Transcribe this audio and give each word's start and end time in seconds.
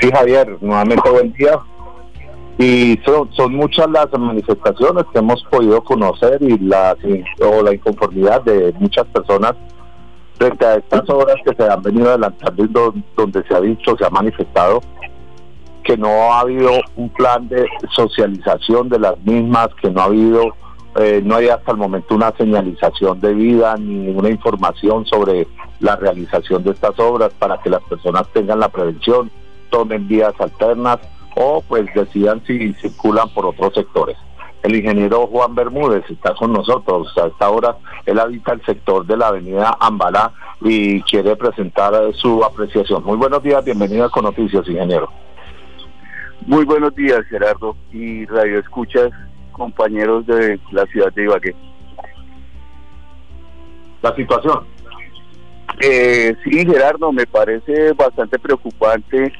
Sí, 0.00 0.10
Javier, 0.12 0.56
nuevamente 0.60 1.10
buen 1.10 1.32
día. 1.32 1.58
Y 2.58 2.98
son, 3.04 3.54
muchas 3.54 3.88
las 3.90 4.10
manifestaciones 4.18 5.04
que 5.12 5.18
hemos 5.20 5.44
podido 5.44 5.82
conocer 5.82 6.42
y 6.42 6.58
la, 6.58 6.96
o 7.40 7.62
la 7.62 7.74
inconformidad 7.74 8.42
de 8.42 8.74
muchas 8.80 9.06
personas 9.06 9.54
frente 10.36 10.64
a 10.66 10.76
estas 10.76 11.08
obras 11.08 11.36
que 11.44 11.54
se 11.54 11.68
han 11.68 11.82
venido 11.82 12.08
adelantando 12.08 12.94
donde 13.16 13.44
se 13.44 13.54
ha 13.54 13.60
dicho, 13.60 13.96
se 13.96 14.04
ha 14.04 14.10
manifestado 14.10 14.80
que 15.88 15.96
no 15.96 16.34
ha 16.34 16.40
habido 16.40 16.70
un 16.96 17.08
plan 17.08 17.48
de 17.48 17.66
socialización 17.94 18.90
de 18.90 18.98
las 18.98 19.18
mismas, 19.24 19.68
que 19.80 19.90
no 19.90 20.02
ha 20.02 20.04
habido, 20.04 20.54
eh, 20.96 21.22
no 21.24 21.36
hay 21.36 21.48
hasta 21.48 21.72
el 21.72 21.78
momento 21.78 22.14
una 22.14 22.30
señalización 22.36 23.18
de 23.20 23.32
vida 23.32 23.74
ni 23.78 23.94
ninguna 23.94 24.28
información 24.28 25.06
sobre 25.06 25.48
la 25.80 25.96
realización 25.96 26.62
de 26.62 26.72
estas 26.72 26.98
obras 26.98 27.32
para 27.38 27.56
que 27.62 27.70
las 27.70 27.82
personas 27.84 28.28
tengan 28.34 28.60
la 28.60 28.68
prevención, 28.68 29.30
tomen 29.70 30.08
vías 30.08 30.34
alternas 30.38 30.98
o 31.36 31.62
pues 31.66 31.86
decidan 31.94 32.42
si 32.46 32.72
circulan 32.74 33.28
por 33.30 33.46
otros 33.46 33.74
sectores. 33.74 34.16
El 34.62 34.74
ingeniero 34.74 35.26
Juan 35.28 35.54
Bermúdez 35.54 36.04
está 36.10 36.34
con 36.34 36.52
nosotros. 36.52 37.16
A 37.16 37.28
esta 37.28 37.48
hora 37.48 37.76
él 38.06 38.18
habita 38.18 38.52
el 38.52 38.64
sector 38.64 39.06
de 39.06 39.16
la 39.16 39.28
avenida 39.28 39.76
Ambalá 39.78 40.32
y 40.60 41.00
quiere 41.02 41.36
presentar 41.36 41.94
su 42.14 42.42
apreciación. 42.44 43.04
Muy 43.04 43.16
buenos 43.16 43.42
días, 43.42 43.64
bienvenido 43.64 44.10
con 44.10 44.24
Noticias, 44.24 44.66
ingeniero. 44.68 45.08
Muy 46.46 46.64
buenos 46.64 46.94
días, 46.94 47.24
Gerardo, 47.28 47.76
y 47.92 48.24
Radio 48.26 48.58
Escuchas, 48.58 49.10
compañeros 49.52 50.26
de 50.26 50.58
la 50.72 50.86
ciudad 50.86 51.12
de 51.12 51.24
Ibagué. 51.24 51.54
La 54.02 54.14
situación. 54.14 54.64
Eh, 55.80 56.34
sí, 56.42 56.66
Gerardo, 56.66 57.12
me 57.12 57.26
parece 57.26 57.92
bastante 57.92 58.38
preocupante 58.38 59.32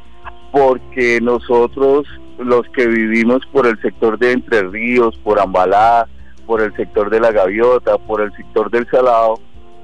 porque 0.50 1.20
nosotros, 1.20 2.06
los 2.38 2.66
que 2.70 2.86
vivimos 2.86 3.44
por 3.52 3.66
el 3.66 3.80
sector 3.80 4.18
de 4.18 4.32
Entre 4.32 4.62
Ríos, 4.62 5.16
por 5.18 5.40
Ambalá, 5.40 6.06
por 6.46 6.62
el 6.62 6.74
sector 6.76 7.10
de 7.10 7.20
La 7.20 7.30
Gaviota, 7.30 7.98
por 7.98 8.20
el 8.20 8.32
sector 8.32 8.70
del 8.70 8.88
Salado, 8.90 9.38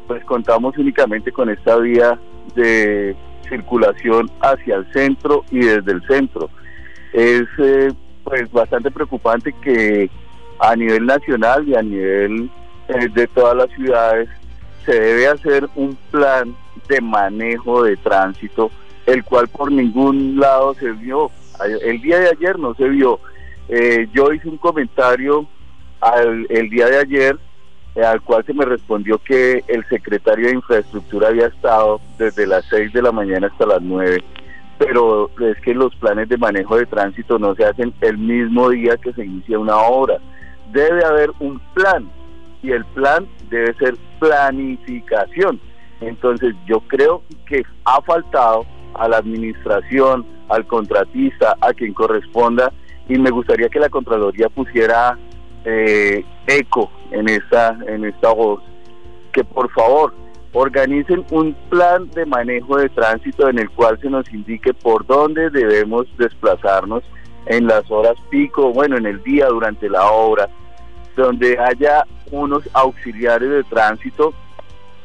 pues 0.06 0.24
contamos 0.24 0.76
únicamente 0.78 1.32
con 1.32 1.50
esta 1.50 1.76
vía 1.76 2.18
de 2.54 3.14
circulación 3.48 4.30
hacia 4.40 4.76
el 4.76 4.92
centro 4.92 5.44
y 5.50 5.58
desde 5.60 5.92
el 5.92 6.06
centro. 6.06 6.48
Es 7.12 7.44
eh, 7.58 7.92
pues 8.24 8.50
bastante 8.50 8.90
preocupante 8.90 9.54
que 9.62 10.10
a 10.58 10.74
nivel 10.74 11.06
nacional 11.06 11.68
y 11.68 11.74
a 11.74 11.82
nivel 11.82 12.50
eh, 12.88 13.08
de 13.12 13.26
todas 13.28 13.56
las 13.56 13.70
ciudades 13.70 14.28
se 14.84 14.98
debe 14.98 15.28
hacer 15.28 15.68
un 15.74 15.96
plan 16.10 16.54
de 16.88 17.00
manejo 17.00 17.82
de 17.82 17.96
tránsito 17.96 18.70
el 19.06 19.24
cual 19.24 19.48
por 19.48 19.70
ningún 19.70 20.38
lado 20.38 20.74
se 20.74 20.90
vio. 20.92 21.30
El 21.82 22.00
día 22.00 22.18
de 22.18 22.28
ayer 22.30 22.58
no 22.58 22.74
se 22.74 22.88
vio. 22.88 23.20
Eh, 23.68 24.08
yo 24.12 24.32
hice 24.32 24.48
un 24.48 24.58
comentario 24.58 25.46
el 26.50 26.68
día 26.68 26.86
de 26.86 26.98
ayer 26.98 27.38
eh, 27.94 28.04
al 28.04 28.20
cual 28.22 28.44
se 28.44 28.52
me 28.52 28.64
respondió 28.64 29.18
que 29.18 29.62
el 29.68 29.84
secretario 29.88 30.48
de 30.48 30.54
infraestructura 30.54 31.28
había 31.28 31.46
estado 31.46 32.00
desde 32.18 32.46
las 32.46 32.64
6 32.68 32.92
de 32.92 33.02
la 33.02 33.12
mañana 33.12 33.46
hasta 33.46 33.66
las 33.66 33.80
9, 33.82 34.22
pero 34.78 35.30
es 35.38 35.60
que 35.60 35.74
los 35.74 35.94
planes 35.96 36.28
de 36.28 36.36
manejo 36.36 36.76
de 36.76 36.86
tránsito 36.86 37.38
no 37.38 37.54
se 37.54 37.64
hacen 37.64 37.94
el 38.00 38.18
mismo 38.18 38.68
día 38.70 38.96
que 38.96 39.12
se 39.12 39.24
inicia 39.24 39.60
una 39.60 39.76
obra. 39.76 40.18
Debe 40.72 41.04
haber 41.04 41.30
un 41.38 41.60
plan 41.72 42.10
y 42.64 42.72
el 42.72 42.84
plan 42.86 43.28
debe 43.48 43.72
ser 43.74 43.94
planificación. 44.18 45.60
Entonces 46.00 46.56
yo 46.66 46.80
creo 46.80 47.22
que 47.46 47.62
ha 47.84 48.00
faltado 48.02 48.66
a 48.94 49.08
la 49.08 49.18
administración, 49.18 50.26
al 50.48 50.66
contratista, 50.66 51.56
a 51.60 51.72
quien 51.72 51.94
corresponda, 51.94 52.72
y 53.08 53.18
me 53.18 53.30
gustaría 53.30 53.68
que 53.68 53.80
la 53.80 53.88
Contraloría 53.88 54.48
pusiera 54.48 55.18
eh, 55.64 56.24
eco 56.46 56.90
en 57.10 57.28
esta, 57.28 57.78
en 57.86 58.04
esta 58.04 58.32
voz, 58.32 58.62
que 59.32 59.44
por 59.44 59.70
favor 59.70 60.14
organicen 60.52 61.24
un 61.30 61.54
plan 61.68 62.08
de 62.10 62.24
manejo 62.26 62.76
de 62.76 62.88
tránsito 62.88 63.48
en 63.48 63.58
el 63.58 63.68
cual 63.70 63.98
se 64.00 64.08
nos 64.08 64.32
indique 64.32 64.72
por 64.72 65.04
dónde 65.06 65.50
debemos 65.50 66.06
desplazarnos 66.16 67.02
en 67.46 67.66
las 67.66 67.90
horas 67.90 68.14
pico, 68.30 68.72
bueno, 68.72 68.96
en 68.96 69.06
el 69.06 69.22
día 69.22 69.46
durante 69.46 69.88
la 69.90 70.10
obra, 70.10 70.48
donde 71.16 71.58
haya 71.58 72.04
unos 72.30 72.68
auxiliares 72.72 73.50
de 73.50 73.64
tránsito 73.64 74.32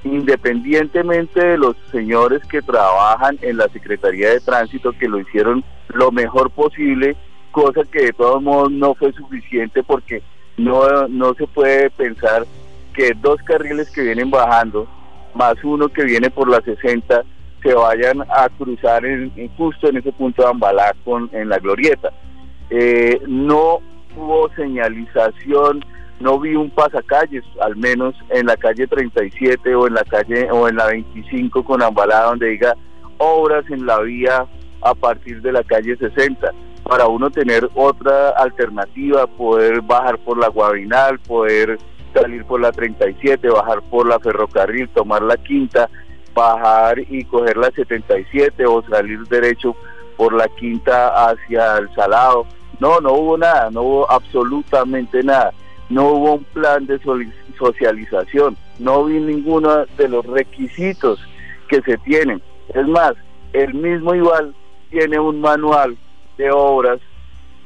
independientemente 0.03 1.45
de 1.45 1.57
los 1.57 1.75
señores 1.91 2.41
que 2.49 2.61
trabajan 2.61 3.37
en 3.41 3.57
la 3.57 3.67
Secretaría 3.69 4.29
de 4.29 4.39
Tránsito, 4.39 4.93
que 4.93 5.07
lo 5.07 5.19
hicieron 5.19 5.63
lo 5.89 6.11
mejor 6.11 6.51
posible, 6.51 7.15
cosa 7.51 7.81
que 7.91 8.05
de 8.05 8.13
todos 8.13 8.41
modos 8.41 8.71
no 8.71 8.93
fue 8.95 9.11
suficiente 9.13 9.83
porque 9.83 10.21
no, 10.57 11.07
no 11.07 11.33
se 11.33 11.47
puede 11.47 11.89
pensar 11.89 12.45
que 12.93 13.13
dos 13.21 13.41
carriles 13.43 13.89
que 13.91 14.01
vienen 14.01 14.29
bajando, 14.29 14.87
más 15.33 15.55
uno 15.63 15.89
que 15.89 16.03
viene 16.03 16.29
por 16.29 16.49
la 16.49 16.61
60, 16.61 17.23
se 17.61 17.73
vayan 17.73 18.21
a 18.21 18.49
cruzar 18.57 19.05
en, 19.05 19.31
justo 19.57 19.89
en 19.89 19.97
ese 19.97 20.11
punto 20.11 20.43
de 20.43 20.49
Ambalá 20.49 20.93
con, 21.03 21.29
en 21.33 21.49
la 21.49 21.59
glorieta. 21.59 22.11
Eh, 22.69 23.21
no 23.27 23.79
hubo 24.15 24.49
señalización 24.55 25.83
no 26.19 26.39
vi 26.39 26.55
un 26.55 26.69
pasacalles, 26.69 27.43
al 27.61 27.75
menos 27.77 28.13
en 28.29 28.45
la 28.45 28.57
calle 28.57 28.87
37 28.87 29.73
o 29.75 29.87
en 29.87 29.93
la 29.93 30.03
calle 30.03 30.51
o 30.51 30.67
en 30.67 30.75
la 30.75 30.87
25 30.87 31.63
con 31.63 31.81
Ambalada 31.81 32.27
donde 32.27 32.49
diga 32.49 32.75
obras 33.17 33.63
en 33.69 33.85
la 33.85 33.99
vía 33.99 34.45
a 34.81 34.93
partir 34.95 35.41
de 35.41 35.51
la 35.51 35.63
calle 35.63 35.95
60 35.95 36.51
para 36.83 37.07
uno 37.07 37.29
tener 37.29 37.69
otra 37.75 38.29
alternativa, 38.29 39.27
poder 39.27 39.81
bajar 39.81 40.17
por 40.19 40.37
la 40.37 40.47
Guabinal, 40.47 41.19
poder 41.19 41.77
salir 42.13 42.43
por 42.45 42.59
la 42.59 42.71
37, 42.71 43.47
bajar 43.47 43.81
por 43.83 44.07
la 44.07 44.19
ferrocarril, 44.19 44.89
tomar 44.89 45.21
la 45.21 45.37
quinta, 45.37 45.89
bajar 46.33 46.99
y 46.99 47.23
coger 47.25 47.57
la 47.57 47.69
77 47.71 48.65
o 48.65 48.81
salir 48.89 49.19
derecho 49.27 49.75
por 50.17 50.33
la 50.33 50.47
quinta 50.47 51.29
hacia 51.29 51.77
el 51.77 51.93
Salado. 51.93 52.45
No, 52.79 52.99
no 52.99 53.13
hubo 53.13 53.37
nada, 53.37 53.69
no 53.69 53.81
hubo 53.83 54.11
absolutamente 54.11 55.21
nada 55.21 55.53
no 55.89 56.09
hubo 56.09 56.35
un 56.35 56.43
plan 56.43 56.85
de 56.85 56.99
socialización, 57.57 58.55
no 58.77 59.05
vi 59.05 59.19
ninguno 59.19 59.85
de 59.97 60.07
los 60.07 60.25
requisitos 60.25 61.19
que 61.67 61.81
se 61.81 61.97
tienen. 61.99 62.41
Es 62.73 62.87
más, 62.87 63.13
el 63.53 63.73
mismo 63.73 64.13
igual 64.13 64.53
tiene 64.91 65.19
un 65.19 65.41
manual 65.41 65.97
de 66.37 66.51
obras 66.51 66.99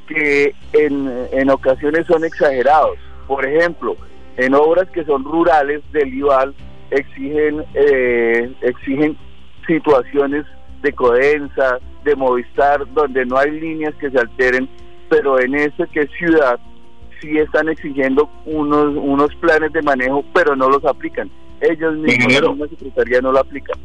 que 0.06 0.54
en, 0.72 1.50
ocasiones 1.50 2.06
son 2.06 2.24
exagerados. 2.24 2.98
Por 3.26 3.44
ejemplo, 3.44 3.96
en 4.36 4.54
obras 4.54 4.88
que 4.90 5.04
son 5.04 5.24
rurales 5.24 5.82
del 5.92 6.12
IVAL 6.12 6.54
exigen, 6.90 7.64
eh, 7.74 8.52
exigen 8.62 9.16
situaciones 9.66 10.44
de 10.82 10.92
codensa, 10.92 11.78
de 12.04 12.16
Movistar, 12.16 12.80
donde 12.92 13.24
no 13.24 13.38
hay 13.38 13.50
líneas 13.52 13.94
que 13.94 14.10
se 14.10 14.18
alteren, 14.18 14.68
pero 15.08 15.40
en 15.40 15.54
ese 15.54 15.86
que 15.88 16.00
es 16.00 16.10
ciudad 16.12 16.58
sí 17.20 17.38
están 17.38 17.68
exigiendo 17.68 18.28
unos, 18.46 18.94
unos 18.96 19.34
planes 19.36 19.72
de 19.72 19.82
manejo, 19.82 20.24
pero 20.32 20.56
no 20.56 20.68
los 20.68 20.84
aplican. 20.84 21.30
Ellos 21.60 21.94
mismos, 21.96 22.58
la 22.58 22.68
Secretaría 22.68 23.20
no 23.20 23.32
lo 23.32 23.40
aplican. 23.40 23.78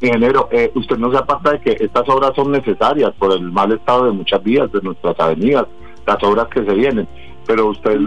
Ingeniero, 0.00 0.48
eh, 0.52 0.70
usted 0.74 0.98
no 0.98 1.10
se 1.10 1.18
aparta 1.18 1.52
de 1.52 1.60
que 1.60 1.84
estas 1.84 2.06
obras 2.08 2.32
son 2.36 2.52
necesarias 2.52 3.12
por 3.18 3.32
el 3.32 3.50
mal 3.50 3.72
estado 3.72 4.06
de 4.06 4.12
muchas 4.12 4.42
vías, 4.42 4.70
de 4.70 4.80
nuestras 4.82 5.18
avenidas, 5.18 5.66
las 6.06 6.22
obras 6.22 6.48
que 6.48 6.64
se 6.64 6.74
vienen, 6.74 7.08
pero 7.46 7.68
usted 7.68 7.98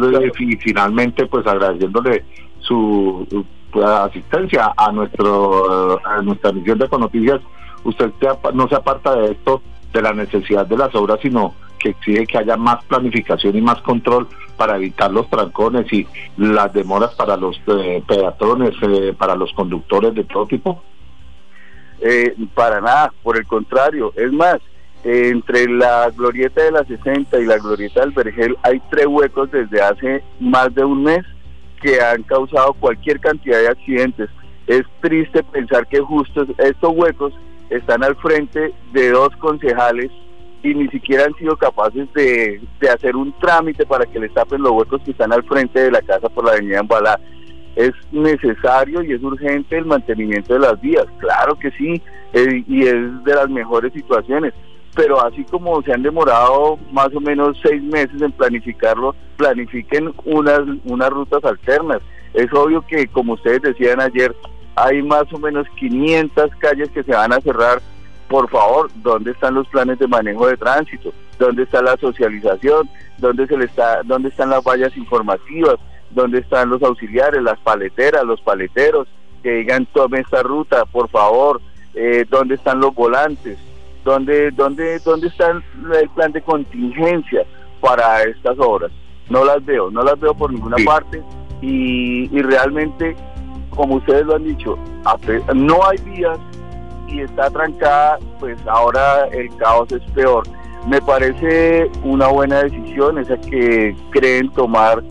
finalmente, 0.59 1.25
pues 1.25 1.47
agradeciéndole 1.47 2.23
su, 2.59 3.45
asistencia 3.83 4.73
a 4.75 4.91
nuestro 4.91 5.99
a 6.05 6.21
nuestra 6.21 6.51
misión 6.51 6.77
de 6.77 6.85
Econoticias, 6.85 7.39
usted 7.83 8.11
no 8.53 8.67
se 8.67 8.75
aparta 8.75 9.15
de 9.15 9.31
esto, 9.31 9.61
de 9.93 10.01
la 10.01 10.13
necesidad 10.13 10.65
de 10.65 10.77
las 10.77 10.93
obras, 10.95 11.19
sino 11.21 11.55
que 11.79 11.89
exige 11.89 12.27
que 12.27 12.37
haya 12.37 12.57
más 12.57 12.83
planificación 12.85 13.55
y 13.55 13.61
más 13.61 13.81
control 13.81 14.27
para 14.57 14.75
evitar 14.75 15.11
los 15.11 15.29
trancones 15.29 15.91
y 15.93 16.05
las 16.37 16.71
demoras 16.73 17.15
para 17.15 17.37
los 17.37 17.59
eh, 17.67 18.03
peatones, 18.05 18.75
eh, 18.81 19.15
para 19.17 19.35
los 19.35 19.51
conductores 19.53 20.13
de 20.13 20.25
todo 20.25 20.45
tipo? 20.45 20.83
Eh, 22.01 22.35
para 22.53 22.81
nada, 22.81 23.13
por 23.23 23.37
el 23.37 23.47
contrario. 23.47 24.13
Es 24.15 24.31
más, 24.31 24.59
entre 25.03 25.67
la 25.69 26.09
glorieta 26.09 26.61
de 26.61 26.71
la 26.71 26.83
60 26.83 27.39
y 27.39 27.45
la 27.45 27.57
glorieta 27.57 28.01
del 28.01 28.11
Vergel 28.11 28.57
hay 28.63 28.81
tres 28.89 29.07
huecos 29.07 29.49
desde 29.49 29.81
hace 29.81 30.23
más 30.39 30.73
de 30.75 30.83
un 30.83 31.03
mes 31.03 31.25
que 31.81 32.01
han 32.01 32.23
causado 32.23 32.73
cualquier 32.73 33.19
cantidad 33.19 33.59
de 33.59 33.69
accidentes. 33.69 34.29
Es 34.67 34.83
triste 35.01 35.41
pensar 35.43 35.87
que 35.87 35.99
justo 35.99 36.45
estos 36.57 36.91
huecos 36.93 37.33
están 37.69 38.03
al 38.03 38.15
frente 38.15 38.73
de 38.91 39.09
dos 39.11 39.35
concejales 39.37 40.11
y 40.63 40.73
ni 40.73 40.87
siquiera 40.89 41.25
han 41.25 41.35
sido 41.35 41.55
capaces 41.55 42.11
de, 42.13 42.61
hacer 42.91 43.15
un 43.15 43.33
trámite 43.39 43.85
para 43.85 44.05
que 44.05 44.19
les 44.19 44.33
tapen 44.33 44.61
los 44.61 44.71
huecos 44.73 45.01
que 45.03 45.11
están 45.11 45.31
al 45.31 45.43
frente 45.43 45.79
de 45.79 45.91
la 45.91 46.01
casa 46.01 46.29
por 46.29 46.45
la 46.45 46.51
avenida 46.51 46.79
Embalá. 46.79 47.19
Es 47.75 47.91
necesario 48.11 49.01
y 49.03 49.13
es 49.13 49.23
urgente 49.23 49.77
el 49.77 49.85
mantenimiento 49.85 50.53
de 50.53 50.59
las 50.59 50.81
vías, 50.81 51.05
claro 51.19 51.57
que 51.57 51.71
sí, 51.71 52.01
eh, 52.33 52.63
y 52.67 52.83
es 52.83 53.23
de 53.23 53.35
las 53.35 53.49
mejores 53.49 53.93
situaciones, 53.93 54.53
pero 54.95 55.23
así 55.25 55.45
como 55.45 55.81
se 55.83 55.93
han 55.93 56.03
demorado 56.03 56.77
más 56.91 57.09
o 57.15 57.21
menos 57.21 57.57
seis 57.63 57.81
meses 57.81 58.21
en 58.21 58.31
planificarlo, 58.33 59.15
planifiquen 59.37 60.13
unas, 60.25 60.61
unas 60.83 61.09
rutas 61.09 61.43
alternas. 61.45 61.99
Es 62.33 62.51
obvio 62.53 62.85
que, 62.85 63.07
como 63.07 63.33
ustedes 63.33 63.61
decían 63.61 64.01
ayer, 64.01 64.35
hay 64.79 65.01
más 65.01 65.31
o 65.33 65.39
menos 65.39 65.67
500 65.77 66.51
calles 66.59 66.89
que 66.89 67.03
se 67.03 67.11
van 67.11 67.33
a 67.33 67.41
cerrar. 67.41 67.81
Por 68.27 68.49
favor, 68.49 68.89
¿dónde 68.95 69.31
están 69.31 69.55
los 69.55 69.67
planes 69.67 69.99
de 69.99 70.07
manejo 70.07 70.47
de 70.47 70.55
tránsito? 70.55 71.11
¿Dónde 71.37 71.63
está 71.63 71.81
la 71.81 71.97
socialización? 71.97 72.89
¿Dónde, 73.17 73.47
se 73.47 73.57
le 73.57 73.65
está, 73.65 74.03
dónde 74.03 74.29
están 74.29 74.51
las 74.51 74.63
vallas 74.63 74.95
informativas? 74.95 75.75
¿Dónde 76.11 76.39
están 76.39 76.69
los 76.69 76.81
auxiliares, 76.83 77.41
las 77.41 77.59
paleteras, 77.59 78.23
los 78.23 78.39
paleteros? 78.41 79.07
Que 79.43 79.51
digan, 79.55 79.87
tome 79.87 80.19
esta 80.19 80.43
ruta, 80.43 80.85
por 80.85 81.09
favor. 81.09 81.59
Eh, 81.95 82.25
¿Dónde 82.29 82.55
están 82.55 82.79
los 82.79 82.93
volantes? 82.93 83.57
¿Dónde, 84.05 84.51
dónde, 84.51 84.99
¿Dónde 84.99 85.27
está 85.27 85.49
el 85.51 86.09
plan 86.09 86.31
de 86.31 86.41
contingencia 86.41 87.43
para 87.81 88.23
estas 88.23 88.57
obras? 88.59 88.91
No 89.29 89.43
las 89.43 89.63
veo, 89.65 89.91
no 89.91 90.03
las 90.03 90.19
veo 90.19 90.33
por 90.33 90.53
ninguna 90.53 90.77
parte 90.85 91.21
y, 91.61 92.29
y 92.35 92.41
realmente 92.41 93.15
como 93.69 93.95
ustedes 93.95 94.25
lo 94.25 94.35
han 94.35 94.43
dicho, 94.43 94.77
no 95.53 95.79
hay 95.87 95.97
vías 95.99 96.37
y 97.07 97.21
está 97.21 97.49
trancada, 97.49 98.19
pues 98.39 98.57
ahora 98.67 99.27
el 99.31 99.55
caos 99.57 99.91
es 99.91 100.01
peor. 100.11 100.43
Me 100.87 101.01
parece 101.01 101.89
una 102.03 102.27
buena 102.27 102.63
decisión 102.63 103.17
esa 103.17 103.37
que 103.37 103.95
creen 104.11 104.49
tomar 104.51 105.03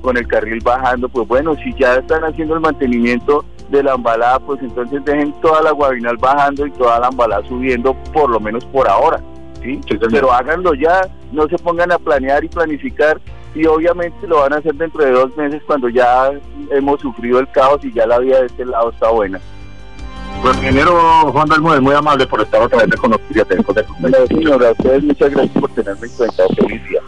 con 0.00 0.16
el 0.16 0.26
carril 0.26 0.60
bajando, 0.62 1.08
pues 1.08 1.28
bueno, 1.28 1.54
si 1.56 1.74
ya 1.74 1.96
están 1.96 2.24
haciendo 2.24 2.54
el 2.54 2.60
mantenimiento 2.60 3.44
de 3.68 3.82
la 3.82 3.94
embalada, 3.94 4.38
pues 4.40 4.60
entonces 4.62 5.04
dejen 5.04 5.32
toda 5.42 5.60
la 5.62 5.72
guabinal 5.72 6.16
bajando 6.16 6.66
y 6.66 6.70
toda 6.70 6.98
la 7.00 7.08
embalada 7.08 7.46
subiendo, 7.46 7.94
por 8.12 8.30
lo 8.30 8.40
menos 8.40 8.64
por 8.66 8.88
ahora. 8.88 9.20
¿sí? 9.62 9.78
Pero 10.10 10.32
háganlo 10.32 10.74
ya, 10.74 11.02
no 11.32 11.46
se 11.48 11.58
pongan 11.58 11.92
a 11.92 11.98
planear 11.98 12.44
y 12.44 12.48
planificar 12.48 13.20
y 13.54 13.66
obviamente 13.66 14.26
lo 14.26 14.38
van 14.38 14.52
a 14.52 14.56
hacer 14.56 14.74
dentro 14.74 15.04
de 15.04 15.10
dos 15.10 15.36
meses 15.36 15.62
cuando 15.66 15.88
ya 15.88 16.30
hemos 16.70 17.00
sufrido 17.00 17.38
el 17.38 17.48
caos 17.50 17.84
y 17.84 17.92
ya 17.92 18.06
la 18.06 18.18
vida 18.18 18.40
de 18.40 18.46
este 18.46 18.64
lado 18.64 18.90
está 18.90 19.10
buena. 19.10 19.40
Pues 20.42 20.56
ingeniero 20.58 20.92
Juan 21.32 21.48
Dalmuez, 21.48 21.80
muy 21.80 21.94
amable 21.94 22.26
por 22.26 22.40
estar 22.40 22.62
otra 22.62 22.84
vez 22.84 22.94
con 22.96 23.10
nosotros. 23.10 24.28
señora, 24.28 24.68
a 24.68 24.72
ustedes 24.72 25.02
muchas 25.02 25.30
gracias 25.30 25.60
por 25.60 25.70
tenerme 25.70 26.06
en 26.06 26.12
cuenta. 26.12 26.42
Feliz 26.56 26.88
día. 26.88 27.00